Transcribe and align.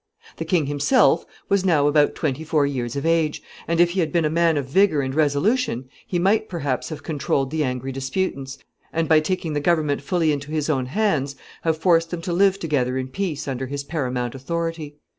The 0.37 0.45
king 0.45 0.65
himself 0.65 1.27
was 1.47 1.63
now 1.63 1.85
about 1.85 2.15
twenty 2.15 2.43
four 2.43 2.65
years 2.65 2.95
of 2.95 3.05
age, 3.05 3.43
and 3.67 3.79
if 3.79 3.91
he 3.91 3.99
had 3.99 4.11
been 4.11 4.25
a 4.25 4.31
man 4.31 4.57
of 4.57 4.65
vigor 4.65 5.01
and 5.03 5.13
resolution, 5.13 5.85
he 6.07 6.17
might 6.17 6.49
perhaps 6.49 6.89
have 6.89 7.03
controlled 7.03 7.51
the 7.51 7.63
angry 7.63 7.91
disputants, 7.91 8.57
and 8.91 9.07
by 9.07 9.19
taking 9.19 9.53
the 9.53 9.59
government 9.59 10.01
fully 10.01 10.31
into 10.31 10.49
his 10.49 10.71
own 10.71 10.87
hands, 10.87 11.35
have 11.61 11.77
forced 11.77 12.09
them 12.09 12.21
to 12.23 12.33
live 12.33 12.57
together 12.57 12.97
in 12.97 13.09
peace 13.09 13.47
under 13.47 13.67
his 13.67 13.83
paramount 13.83 14.33
authority. 14.33 14.95